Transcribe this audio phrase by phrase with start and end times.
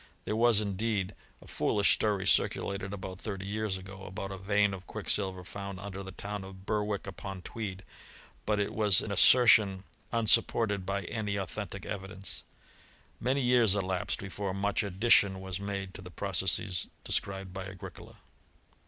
[0.25, 1.13] There was, indeed,
[1.43, 1.97] a foplislEl' AGltXCOLA AKD MBTALLVAGY.
[1.99, 6.11] 223 Story circulated about thirty years ago, about a vein of quickflilyer found under the
[6.11, 7.83] town of Berwick upon Tweed;
[8.47, 12.41] but it was an assertion unsupported by any Ituthentic evidence.
[13.19, 18.15] Many years elapsed before much addition was made to the processes described by Agricola.